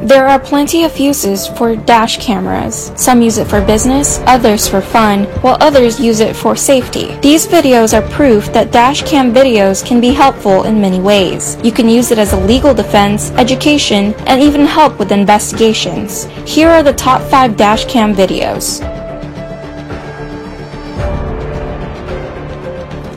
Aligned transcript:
There 0.00 0.26
are 0.26 0.38
plenty 0.38 0.84
of 0.84 0.98
uses 0.98 1.46
for 1.46 1.76
dash 1.76 2.18
cameras. 2.18 2.92
Some 2.96 3.22
use 3.22 3.38
it 3.38 3.46
for 3.46 3.64
business, 3.64 4.20
others 4.26 4.66
for 4.66 4.80
fun, 4.80 5.24
while 5.42 5.56
others 5.60 6.00
use 6.00 6.20
it 6.20 6.34
for 6.34 6.56
safety. 6.56 7.14
These 7.20 7.46
videos 7.46 7.96
are 7.96 8.08
proof 8.10 8.52
that 8.52 8.72
dash 8.72 9.02
cam 9.02 9.32
videos 9.32 9.84
can 9.84 10.00
be 10.00 10.12
helpful 10.12 10.64
in 10.64 10.80
many 10.80 11.00
ways. 11.00 11.56
You 11.62 11.72
can 11.72 11.88
use 11.88 12.10
it 12.10 12.18
as 12.18 12.32
a 12.32 12.40
legal 12.40 12.74
defense, 12.74 13.30
education, 13.32 14.14
and 14.26 14.42
even 14.42 14.66
help 14.66 14.98
with 14.98 15.12
investigations. 15.12 16.24
Here 16.46 16.68
are 16.68 16.82
the 16.82 16.94
top 16.94 17.22
5 17.30 17.56
dash 17.56 17.84
cam 17.84 18.14
videos. 18.14 18.80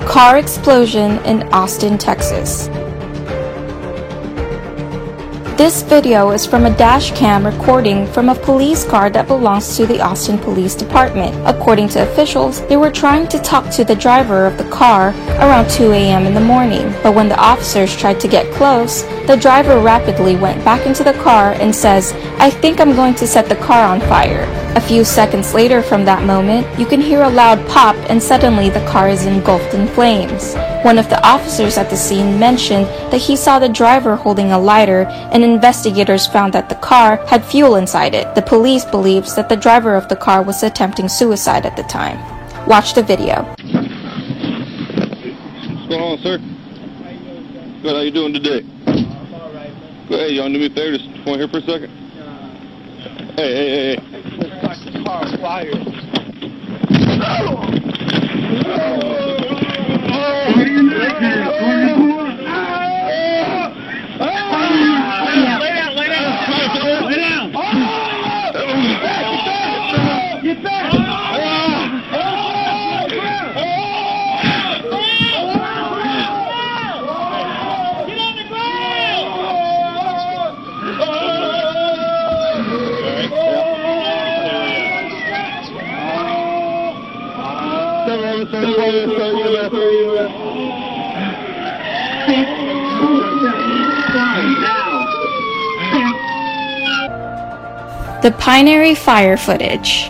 Car 0.08 0.38
explosion 0.38 1.18
in 1.26 1.44
Austin, 1.52 1.98
Texas. 1.98 2.70
This 5.58 5.84
video 5.84 6.32
is 6.32 6.46
from 6.46 6.66
a 6.66 6.76
dash 6.76 7.12
cam 7.12 7.46
recording 7.46 8.08
from 8.08 8.28
a 8.28 8.36
police 8.36 8.84
car 8.84 9.10
that 9.12 9.30
belongs 9.30 9.78
to 9.78 9.86
the 9.86 10.02
Austin 10.02 10.38
Police 10.38 10.76
Department. 10.76 11.34
According 11.48 11.88
to 11.90 12.04
officials, 12.04 12.60
they 12.68 12.76
were 12.76 12.92
trying 12.92 13.26
to 13.30 13.40
talk 13.40 13.72
to 13.72 13.86
the 13.86 13.96
driver 13.96 14.46
of 14.46 14.58
the 14.58 14.70
car 14.70 15.12
around 15.40 15.70
2 15.70 15.94
a.m. 15.94 16.26
in 16.26 16.34
the 16.34 16.42
morning, 16.42 16.94
but 17.02 17.16
when 17.16 17.30
the 17.30 17.40
officers 17.40 17.96
tried 17.96 18.20
to 18.20 18.28
get 18.28 18.54
close, 18.54 19.04
the 19.28 19.38
driver 19.40 19.80
rapidly 19.80 20.36
went 20.36 20.62
back 20.66 20.86
into 20.86 21.06
the 21.06 21.14
car 21.24 21.54
and 21.54 21.74
says, 21.74 22.12
I 22.38 22.50
think 22.50 22.82
I'm 22.82 22.94
going 22.94 23.16
to 23.16 23.26
set 23.26 23.48
the 23.48 23.56
car 23.56 23.88
on 23.88 24.02
fire. 24.02 24.65
A 24.76 24.82
few 24.82 25.06
seconds 25.06 25.54
later 25.54 25.82
from 25.82 26.04
that 26.04 26.26
moment, 26.26 26.68
you 26.78 26.86
can 26.86 27.00
hear 27.00 27.22
a 27.22 27.30
loud 27.30 27.66
pop 27.70 27.96
and 28.10 28.22
suddenly 28.22 28.70
the 28.70 28.86
car 28.86 29.08
is 29.08 29.26
engulfed 29.26 29.74
in 29.74 29.88
flames. 29.88 30.54
One 30.84 30.98
of 30.98 31.08
the 31.10 31.26
officers 31.26 31.78
at 31.78 31.90
the 31.90 31.96
scene 31.96 32.38
mentioned 32.38 32.86
that 33.10 33.22
he 33.22 33.38
saw 33.38 33.58
the 33.58 33.70
driver 33.70 34.18
holding 34.18 34.52
a 34.52 34.60
lighter 34.60 35.06
and 35.32 35.46
investigators 35.46 36.28
found 36.28 36.52
that 36.54 36.68
the 36.68 36.76
car 36.76 37.26
had 37.28 37.46
fuel 37.46 37.78
inside 37.78 38.14
it. 38.14 38.36
The 38.36 38.42
police 38.42 38.84
believes 38.84 39.34
that 39.38 39.48
the 39.48 39.56
driver 39.56 39.96
of 39.96 40.10
the 40.10 40.18
car 40.18 40.44
was 40.44 40.62
attempting 40.62 41.08
suicide 41.08 41.66
at 41.66 41.78
the 41.78 41.84
time. 41.84 42.20
Watch 42.68 42.96
the 42.96 43.04
video. 43.04 43.44
What's 45.74 45.88
going 45.88 46.02
on, 46.02 46.18
sir? 46.20 46.38
Good. 47.82 47.96
How 47.96 48.02
you 48.02 48.12
doing 48.12 48.34
today? 48.34 48.62
Good. 50.10 50.20
Hey, 50.20 50.34
y'all 50.34 50.50
do 50.52 50.60
me 50.60 50.66
a 50.66 50.70
favor. 50.70 50.98
Just 50.98 51.10
come 51.24 51.36
here 51.40 51.48
for 51.48 51.60
a 51.60 51.62
second. 51.62 51.90
Hey, 53.38 53.56
hey, 53.56 53.70
hey, 53.70 53.96
hey. 53.96 54.15
Fire. 55.46 55.86
The 98.26 98.32
Pinery 98.32 98.98
Fire 98.98 99.38
footage. 99.38 100.10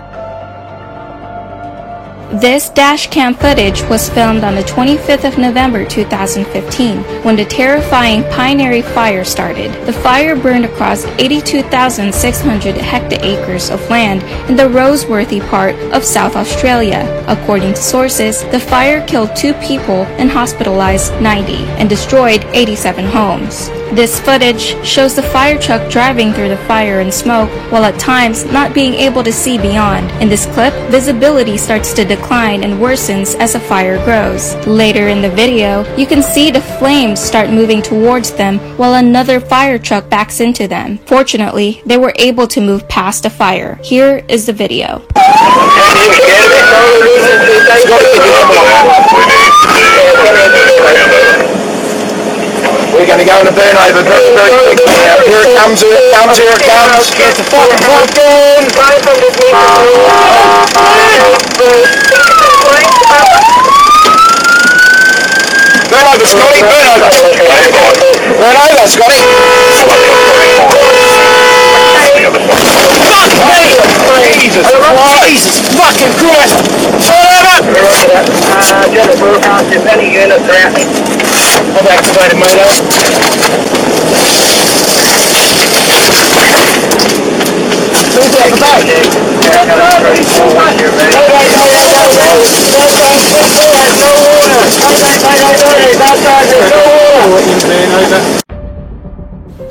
This 2.39 2.69
dash 2.69 3.07
cam 3.07 3.33
footage 3.33 3.83
was 3.89 4.07
filmed 4.07 4.45
on 4.45 4.55
the 4.55 4.61
25th 4.61 5.27
of 5.27 5.37
November 5.37 5.83
2015 5.83 6.99
when 7.25 7.35
the 7.35 7.43
terrifying 7.43 8.23
Pinery 8.31 8.81
fire 8.81 9.25
started. 9.25 9.73
The 9.85 9.91
fire 9.91 10.37
burned 10.37 10.63
across 10.63 11.03
82,600 11.19 12.77
hectares 12.77 13.69
of 13.69 13.89
land 13.89 14.23
in 14.49 14.55
the 14.55 14.63
Roseworthy 14.63 15.45
part 15.49 15.75
of 15.91 16.05
South 16.05 16.37
Australia. 16.37 17.03
According 17.27 17.73
to 17.73 17.81
sources, 17.81 18.45
the 18.45 18.61
fire 18.61 19.05
killed 19.07 19.35
two 19.35 19.53
people 19.55 20.05
and 20.15 20.31
hospitalized 20.31 21.11
90 21.21 21.55
and 21.79 21.89
destroyed 21.89 22.45
87 22.53 23.03
homes. 23.03 23.69
This 23.93 24.19
footage 24.19 24.75
shows 24.85 25.15
the 25.15 25.23
fire 25.23 25.57
truck 25.57 25.89
driving 25.89 26.33
through 26.33 26.49
the 26.49 26.57
fire 26.57 26.99
and 26.99 27.13
smoke 27.13 27.49
while 27.71 27.85
at 27.85 27.99
times 27.99 28.43
not 28.45 28.73
being 28.73 28.93
able 28.93 29.23
to 29.23 29.31
see 29.31 29.57
beyond. 29.57 30.09
In 30.21 30.27
this 30.27 30.45
clip, 30.47 30.73
visibility 30.89 31.55
starts 31.55 31.93
to 31.93 32.03
decline 32.03 32.63
and 32.63 32.73
worsens 32.73 33.35
as 33.39 33.53
the 33.53 33.59
fire 33.59 34.03
grows. 34.03 34.55
Later 34.67 35.07
in 35.07 35.21
the 35.21 35.29
video, 35.29 35.85
you 35.95 36.07
can 36.07 36.23
see 36.23 36.51
the 36.51 36.61
flames 36.61 37.19
start 37.19 37.51
moving 37.51 37.81
towards 37.81 38.31
them 38.31 38.59
while 38.77 38.95
another 38.95 39.39
fire 39.39 39.77
truck 39.77 40.09
backs 40.09 40.41
into 40.41 40.67
them. 40.67 40.97
Fortunately, 41.05 41.81
they 41.85 41.97
were 41.97 42.13
able 42.17 42.47
to 42.47 42.59
move 42.59 42.89
past 42.89 43.23
the 43.23 43.29
fire. 43.29 43.75
Here 43.83 44.25
is 44.27 44.47
the 44.47 44.53
video. 44.53 45.05
We're 52.95 53.04
going 53.15 53.27
to 53.27 53.31
go 53.31 53.39
in 53.39 53.47
a 53.47 53.55
burn 53.55 53.71
over 53.79 54.03
very, 54.03 54.27
very 54.35 54.51
quickly 54.59 54.91
now. 54.91 55.15
Here 55.23 55.39
it 55.39 55.55
comes, 55.55 55.79
here 55.79 55.95
it 55.95 56.11
comes, 56.11 56.35
here 56.35 56.51
it 56.51 56.67
comes. 56.67 57.15
Get 57.15 57.31
the 57.39 57.47
fucking 57.47 57.79
pumpkin! 57.87 58.67
Burn 65.87 66.03
over, 66.11 66.27
Scotty, 66.27 66.59
burn 66.59 66.83
over. 66.91 67.07
Burn 68.35 68.55
over, 68.67 68.83
Scotty. 68.83 69.23
Jesus 74.43 74.67
Christ! 74.75 75.23
Jesus 75.23 75.63
fucking 75.71 76.11
Christ! 76.19 76.67
Burn 76.99 77.47
over! 77.47 77.79
Uh, 77.79 78.91
just 78.91 79.15
move 79.23 79.39
out 79.47 79.63
to 79.71 79.79
many 79.87 80.11
units 80.11 80.43
around 80.43 81.24
I've 81.77 81.87
activated 81.87 82.39
motor. 82.39 83.75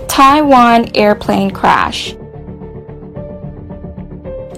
Taiwan 0.09 0.91
airplane 0.95 1.51
crash. 1.51 2.15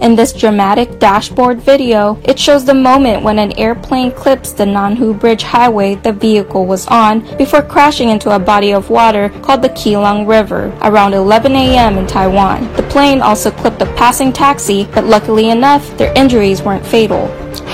In 0.01 0.15
this 0.15 0.33
dramatic 0.33 0.99
dashboard 0.99 1.59
video, 1.61 2.21
it 2.25 2.39
shows 2.39 2.65
the 2.65 2.75
moment 2.75 3.23
when 3.23 3.39
an 3.39 3.59
airplane 3.59 4.13
clips 4.13 4.53
the 4.53 4.65
Nanhu 4.65 5.19
Bridge 5.19 5.43
highway 5.43 5.95
the 5.95 6.13
vehicle 6.13 6.67
was 6.67 6.87
on 6.89 7.21
before 7.37 7.63
crashing 7.63 8.11
into 8.11 8.35
a 8.35 8.39
body 8.39 8.73
of 8.73 8.91
water 8.91 9.31
called 9.43 9.63
the 9.63 9.71
Keelung 9.71 10.29
River 10.29 10.77
around 10.83 11.15
11 11.15 11.53
a.m. 11.53 11.97
in 11.97 12.07
Taiwan. 12.07 12.73
The 12.75 12.83
plane 12.85 13.23
also 13.23 13.51
clipped 13.51 13.81
a 13.81 13.87
passing 13.95 14.33
taxi, 14.33 14.87
but 14.93 15.07
luckily 15.07 15.49
enough, 15.49 15.97
their 15.97 16.13
injuries 16.15 16.63
weren't 16.63 16.87
fatal. 16.87 17.27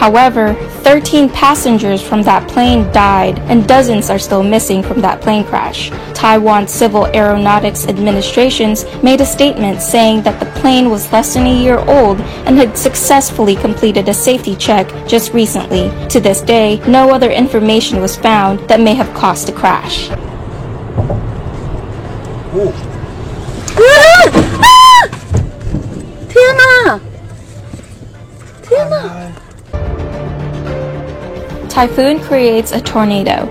However, 0.03 0.55
13 0.83 1.31
passengers 1.31 2.03
from 2.03 2.25
that 2.25 2.49
plane 2.49 2.91
died 2.91 3.39
and 3.39 3.69
dozens 3.69 4.11
are 4.11 4.19
still 4.19 4.43
missing 4.43 4.83
from 4.83 5.01
that 5.01 5.21
plane 5.21 5.45
crash. 5.45 5.91
Taiwan 6.13 6.67
Civil 6.67 7.07
Aeronautics 7.15 7.87
Administrations 7.87 8.85
made 9.01 9.21
a 9.21 9.25
statement 9.25 9.81
saying 9.81 10.23
that 10.23 10.41
the 10.41 10.61
plane 10.61 10.91
was 10.91 11.13
less 11.13 11.35
than 11.35 11.47
a 11.47 11.63
year 11.63 11.79
old 11.79 12.21
and 12.47 12.59
had 12.59 12.77
successfully 12.77 13.55
completed 13.55 14.09
a 14.09 14.13
safety 14.13 14.57
check 14.57 14.89
just 15.07 15.33
recently. 15.33 15.89
To 16.09 16.19
this 16.19 16.41
day, 16.41 16.81
no 16.89 17.11
other 17.11 17.31
information 17.31 18.01
was 18.01 18.17
found 18.17 18.59
that 18.69 18.81
may 18.81 18.95
have 18.95 19.15
caused 19.15 19.47
the 19.47 19.53
crash. 19.53 20.11
Typhoon 31.73 32.21
creates 32.21 32.73
a 32.73 32.83
tornado. 32.83 33.47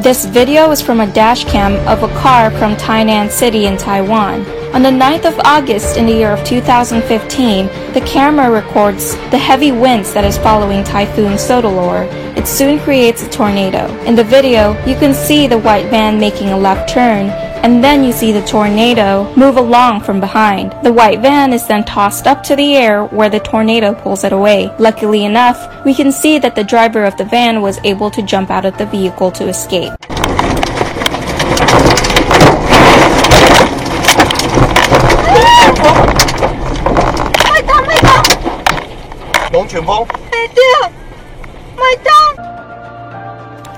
This 0.00 0.24
video 0.24 0.70
is 0.70 0.80
from 0.80 1.00
a 1.00 1.12
dash 1.12 1.44
cam 1.44 1.74
of 1.86 2.02
a 2.02 2.14
car 2.18 2.50
from 2.52 2.74
Tainan 2.74 3.30
City 3.30 3.66
in 3.66 3.76
Taiwan. 3.76 4.46
On 4.74 4.82
the 4.82 4.88
9th 4.88 5.26
of 5.26 5.38
August 5.40 5.98
in 5.98 6.06
the 6.06 6.12
year 6.12 6.30
of 6.30 6.42
2015, 6.42 7.66
the 7.92 8.00
camera 8.06 8.50
records 8.50 9.14
the 9.30 9.36
heavy 9.36 9.72
winds 9.72 10.14
that 10.14 10.24
is 10.24 10.38
following 10.38 10.82
Typhoon 10.84 11.32
Soudelor. 11.34 12.10
It 12.38 12.48
soon 12.48 12.78
creates 12.78 13.22
a 13.22 13.28
tornado. 13.28 13.94
In 14.04 14.14
the 14.14 14.24
video, 14.24 14.72
you 14.86 14.96
can 14.96 15.12
see 15.12 15.46
the 15.46 15.58
white 15.58 15.90
van 15.90 16.18
making 16.18 16.48
a 16.48 16.58
left 16.58 16.88
turn, 16.88 17.26
and 17.68 17.84
then 17.84 18.02
you 18.02 18.12
see 18.12 18.32
the 18.32 18.40
tornado 18.46 19.30
move 19.36 19.58
along 19.58 20.00
from 20.00 20.20
behind. 20.20 20.74
The 20.82 20.90
white 20.90 21.20
van 21.20 21.52
is 21.52 21.66
then 21.66 21.84
tossed 21.84 22.26
up 22.26 22.42
to 22.44 22.56
the 22.56 22.74
air 22.74 23.04
where 23.04 23.28
the 23.28 23.40
tornado 23.40 23.92
pulls 23.92 24.24
it 24.24 24.32
away. 24.32 24.74
Luckily 24.78 25.26
enough, 25.26 25.84
we 25.84 25.92
can 25.92 26.10
see 26.10 26.38
that 26.38 26.54
the 26.54 26.64
driver 26.64 27.04
of 27.04 27.18
the 27.18 27.26
van 27.26 27.60
was 27.60 27.78
able 27.84 28.10
to 28.12 28.22
jump 28.22 28.48
out 28.48 28.64
of 28.64 28.78
the 28.78 28.86
vehicle 28.86 29.30
to 29.32 29.48
escape. 29.48 29.92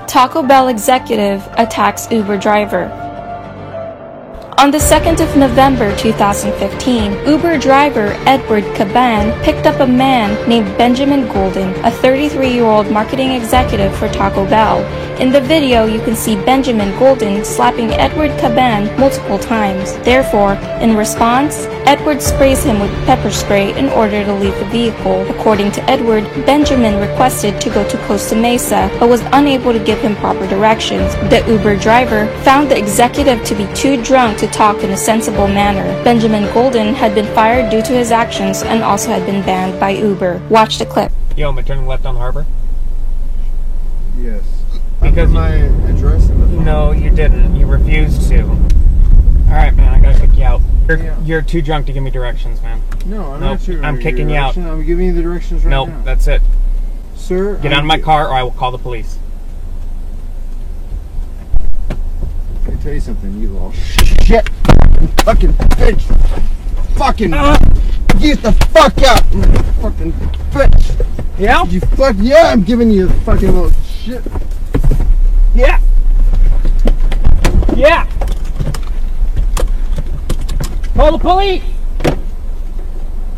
Taco 0.07 0.43
Bell 0.43 0.69
executive 0.69 1.45
attacks 1.57 2.09
Uber 2.09 2.37
driver. 2.37 3.10
On 4.57 4.69
the 4.69 4.77
2nd 4.77 5.21
of 5.21 5.35
November 5.37 5.95
2015, 5.97 7.25
Uber 7.25 7.57
driver 7.57 8.13
Edward 8.27 8.63
Caban 8.75 9.41
picked 9.43 9.65
up 9.65 9.79
a 9.79 9.87
man 9.87 10.47
named 10.47 10.67
Benjamin 10.77 11.27
Golden, 11.31 11.73
a 11.83 11.89
33 11.89 12.53
year 12.53 12.65
old 12.65 12.91
marketing 12.91 13.31
executive 13.31 13.95
for 13.97 14.07
Taco 14.09 14.45
Bell. 14.45 14.85
In 15.19 15.31
the 15.31 15.41
video, 15.41 15.85
you 15.85 15.99
can 16.01 16.15
see 16.15 16.35
Benjamin 16.35 16.97
Golden 16.99 17.43
slapping 17.45 17.91
Edward 17.91 18.31
Caban 18.39 18.97
multiple 18.99 19.39
times. 19.39 19.97
Therefore, 19.99 20.53
in 20.81 20.95
response, 20.95 21.65
Edward 21.85 22.21
sprays 22.21 22.63
him 22.63 22.79
with 22.79 22.91
pepper 23.05 23.31
spray 23.31 23.77
in 23.77 23.89
order 23.89 24.23
to 24.23 24.33
leave 24.33 24.57
the 24.59 24.65
vehicle. 24.65 25.27
According 25.29 25.71
to 25.73 25.89
Edward, 25.89 26.23
Benjamin 26.45 26.99
requested 26.99 27.59
to 27.61 27.69
go 27.69 27.87
to 27.87 27.97
Costa 28.05 28.35
Mesa 28.35 28.89
but 28.99 29.09
was 29.09 29.21
unable 29.33 29.73
to 29.73 29.79
give 29.79 29.99
him 29.99 30.15
proper 30.15 30.45
directions. 30.47 31.13
The 31.29 31.43
Uber 31.47 31.77
driver 31.77 32.27
found 32.43 32.69
the 32.69 32.77
executive 32.77 33.43
to 33.45 33.55
be 33.55 33.71
too 33.73 34.01
drunk 34.03 34.40
to 34.41 34.47
talk 34.47 34.83
in 34.83 34.89
a 34.89 34.97
sensible 34.97 35.47
manner. 35.47 35.83
Benjamin 36.03 36.51
Golden 36.51 36.95
had 36.95 37.13
been 37.13 37.27
fired 37.35 37.69
due 37.69 37.83
to 37.83 37.93
his 37.93 38.11
actions 38.11 38.63
and 38.63 38.81
also 38.83 39.09
had 39.09 39.23
been 39.27 39.45
banned 39.45 39.79
by 39.79 39.91
Uber. 39.91 40.41
Watch 40.49 40.79
the 40.79 40.85
clip. 40.87 41.11
Yo, 41.37 41.49
am 41.49 41.59
I 41.59 41.61
turning 41.61 41.85
left 41.85 42.05
on 42.07 42.15
Harbor? 42.15 42.47
Yes. 44.17 44.43
Because 44.99 45.29
my 45.29 45.49
address 45.49 46.27
in 46.27 46.39
the 46.41 46.47
phone. 46.47 46.65
No, 46.65 46.91
you 46.91 47.11
didn't. 47.11 47.55
You 47.55 47.67
refused 47.67 48.27
to. 48.29 48.41
Alright, 49.47 49.75
man, 49.75 49.93
I 49.93 49.99
gotta 49.99 50.19
kick 50.27 50.35
you 50.35 50.43
out. 50.43 50.61
You're, 50.87 50.97
Yeah. 50.97 51.21
you're 51.23 51.41
too 51.43 51.61
drunk 51.61 51.85
to 51.85 51.93
give 51.93 52.01
me 52.01 52.09
directions, 52.09 52.61
man. 52.63 52.81
No, 53.05 53.33
I'm 53.33 53.39
Nope, 53.41 53.49
not 53.59 53.61
sure. 53.61 53.83
I'm 53.85 53.99
kicking 53.99 54.27
you 54.29 54.37
out. 54.37 54.57
I'm 54.57 54.83
giving 54.85 55.05
you 55.05 55.13
the 55.13 55.21
directions 55.21 55.63
right 55.63 55.69
nope, 55.69 55.89
now. 55.89 56.01
that's 56.03 56.27
it. 56.27 56.41
Sir, 57.15 57.57
Get 57.57 57.67
I'm 57.71 57.73
out 57.77 57.79
of 57.81 57.85
my 57.85 57.97
gi- 57.97 58.03
car 58.03 58.27
or 58.27 58.33
I 58.33 58.41
will 58.41 58.51
call 58.51 58.71
the 58.71 58.79
police. 58.79 59.19
Me 62.81 62.89
tell 62.89 62.93
you 62.93 62.99
something, 62.99 63.41
you 63.41 63.49
little 63.49 63.71
shit, 63.71 64.49
fucking 65.23 65.51
bitch, 65.77 66.01
fucking 66.97 67.31
get 68.19 68.41
the 68.41 68.51
fuck 68.71 68.97
out, 69.03 69.23
you 69.33 69.43
fucking 69.81 70.11
bitch. 70.51 71.07
Yeah? 71.37 71.63
You 71.65 71.79
fuck 71.81 72.15
yeah, 72.19 72.51
I'm 72.51 72.63
giving 72.63 72.89
you 72.89 73.07
a 73.07 73.13
fucking 73.21 73.51
little 73.51 73.71
shit. 73.83 74.23
Yeah! 75.53 75.79
Yeah! 77.75 78.07
Call 80.95 81.11
the 81.11 81.19
police! 81.19 81.63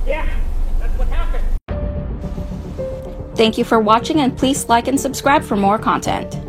Yeah! 0.06 0.30
That's 0.80 0.98
what 0.98 1.08
happened! 1.10 1.44
Thank 3.36 3.58
you 3.58 3.66
for 3.66 3.80
watching 3.80 4.22
and 4.22 4.38
please 4.38 4.70
like 4.70 4.88
and 4.88 5.00
subscribe 5.00 5.44
for 5.44 5.58
more 5.58 5.78
content. 5.78 6.43